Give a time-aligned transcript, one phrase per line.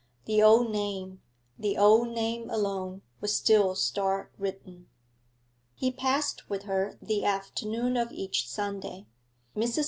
[0.25, 1.21] the old name,
[1.59, 4.87] the old name alone, was still star written....
[5.75, 9.05] He passed with her the afternoon of each Sunday.
[9.55, 9.79] Mrs.